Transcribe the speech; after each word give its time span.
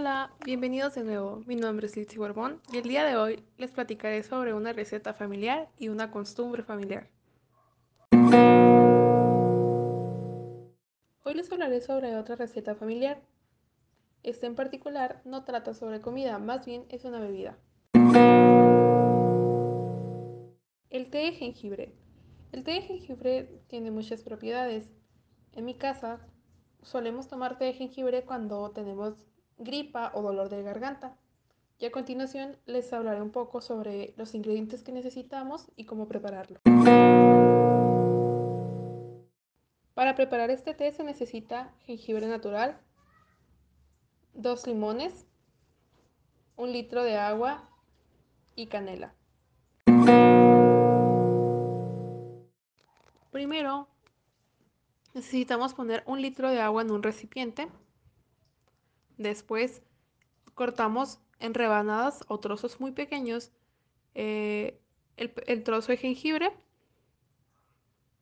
Hola, 0.00 0.30
bienvenidos 0.44 0.94
de 0.94 1.02
nuevo. 1.02 1.42
Mi 1.46 1.56
nombre 1.56 1.88
es 1.88 1.96
Litsi 1.96 2.18
Borbón 2.18 2.62
y 2.72 2.76
el 2.76 2.84
día 2.84 3.04
de 3.04 3.16
hoy 3.16 3.42
les 3.56 3.72
platicaré 3.72 4.22
sobre 4.22 4.54
una 4.54 4.72
receta 4.72 5.12
familiar 5.12 5.68
y 5.76 5.88
una 5.88 6.12
costumbre 6.12 6.62
familiar. 6.62 7.08
Hoy 11.24 11.34
les 11.34 11.50
hablaré 11.50 11.80
sobre 11.80 12.14
otra 12.14 12.36
receta 12.36 12.76
familiar. 12.76 13.20
Esta 14.22 14.46
en 14.46 14.54
particular 14.54 15.20
no 15.24 15.42
trata 15.42 15.74
sobre 15.74 16.00
comida, 16.00 16.38
más 16.38 16.64
bien 16.64 16.84
es 16.90 17.04
una 17.04 17.18
bebida. 17.18 17.58
El 20.90 21.10
té 21.10 21.18
de 21.18 21.32
jengibre. 21.32 21.92
El 22.52 22.62
té 22.62 22.70
de 22.70 22.82
jengibre 22.82 23.62
tiene 23.66 23.90
muchas 23.90 24.22
propiedades. 24.22 24.88
En 25.54 25.64
mi 25.64 25.74
casa 25.74 26.20
solemos 26.82 27.26
tomar 27.26 27.58
té 27.58 27.64
de 27.64 27.72
jengibre 27.72 28.22
cuando 28.22 28.70
tenemos 28.70 29.26
gripa 29.58 30.10
o 30.14 30.22
dolor 30.22 30.48
de 30.48 30.62
garganta. 30.62 31.16
Y 31.78 31.86
a 31.86 31.92
continuación 31.92 32.56
les 32.66 32.92
hablaré 32.92 33.22
un 33.22 33.30
poco 33.30 33.60
sobre 33.60 34.12
los 34.16 34.34
ingredientes 34.34 34.82
que 34.82 34.92
necesitamos 34.92 35.70
y 35.76 35.84
cómo 35.84 36.08
prepararlo. 36.08 36.60
Para 39.94 40.14
preparar 40.14 40.50
este 40.50 40.74
té 40.74 40.92
se 40.92 41.04
necesita 41.04 41.72
jengibre 41.86 42.26
natural, 42.26 42.80
dos 44.32 44.66
limones, 44.66 45.26
un 46.56 46.72
litro 46.72 47.02
de 47.02 47.16
agua 47.16 47.68
y 48.54 48.66
canela. 48.66 49.14
Primero 53.30 53.88
necesitamos 55.14 55.74
poner 55.74 56.02
un 56.06 56.22
litro 56.22 56.50
de 56.50 56.60
agua 56.60 56.82
en 56.82 56.90
un 56.90 57.02
recipiente 57.02 57.68
Después 59.18 59.82
cortamos 60.54 61.20
en 61.40 61.54
rebanadas 61.54 62.24
o 62.28 62.38
trozos 62.38 62.80
muy 62.80 62.92
pequeños 62.92 63.52
eh, 64.14 64.80
el, 65.16 65.62
trozo 65.64 65.92
de 65.92 65.98
jengibre. 65.98 66.52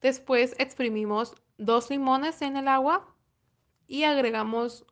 Después 0.00 0.54
exprimimos 0.58 1.34
dos 1.58 1.90
limones 1.90 2.40
en 2.42 2.56
el 2.56 2.68
agua 2.68 3.14
y 3.86 4.04
agregamos 4.04 4.86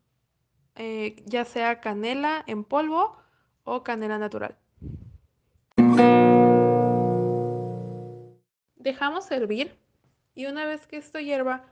eh, 0.76 1.22
ya 1.26 1.44
sea 1.44 1.80
canela 1.80 2.44
en 2.46 2.64
polvo 2.64 3.16
o 3.64 3.82
canela 3.82 4.18
natural. 4.18 4.58
Dejamos 8.76 9.30
hervir 9.30 9.78
y 10.34 10.46
una 10.46 10.66
vez 10.66 10.86
que 10.86 10.98
esto 10.98 11.18
hierva, 11.18 11.64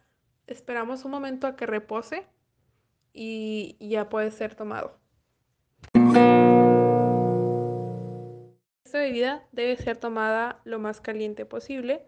esperamos 0.46 1.04
un 1.04 1.10
momento 1.10 1.46
a 1.46 1.56
que 1.56 1.66
repose 1.66 2.26
y 3.12 3.76
ya 3.80 4.08
puede 4.08 4.30
ser 4.30 4.54
tomado. 4.54 4.98
Esta 8.84 8.98
bebida 8.98 9.46
debe 9.52 9.76
ser 9.76 9.96
tomada 9.96 10.60
lo 10.64 10.78
más 10.78 11.00
caliente 11.00 11.46
posible 11.46 12.06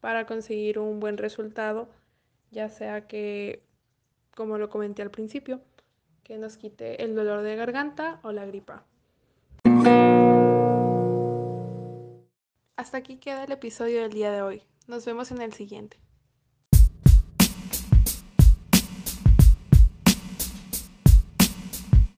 para 0.00 0.24
conseguir 0.24 0.78
un 0.78 1.00
buen 1.00 1.18
resultado, 1.18 1.90
ya 2.50 2.68
sea 2.68 3.06
que, 3.06 3.62
como 4.34 4.56
lo 4.56 4.70
comenté 4.70 5.02
al 5.02 5.10
principio, 5.10 5.60
que 6.22 6.38
nos 6.38 6.56
quite 6.56 7.02
el 7.04 7.14
dolor 7.14 7.42
de 7.42 7.56
garganta 7.56 8.20
o 8.22 8.32
la 8.32 8.46
gripa. 8.46 8.84
Hasta 12.76 12.98
aquí 12.98 13.16
queda 13.16 13.44
el 13.44 13.52
episodio 13.52 14.02
del 14.02 14.12
día 14.12 14.30
de 14.30 14.42
hoy. 14.42 14.62
Nos 14.86 15.04
vemos 15.04 15.30
en 15.32 15.42
el 15.42 15.52
siguiente. 15.52 15.98